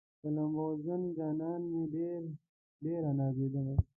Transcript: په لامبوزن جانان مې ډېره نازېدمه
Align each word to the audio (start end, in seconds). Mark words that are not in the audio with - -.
په 0.19 0.27
لامبوزن 0.35 1.01
جانان 1.17 1.61
مې 1.71 1.81
ډېره 2.83 3.11
نازېدمه 3.19 3.75